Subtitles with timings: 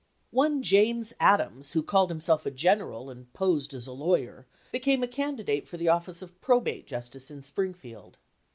[0.31, 5.03] One James Adams, who called himself a gen eral and posed as a lawyer, became
[5.03, 8.17] a candidate for the office of probate justice in Springfield.